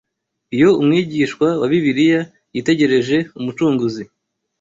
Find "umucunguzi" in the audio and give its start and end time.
3.39-4.03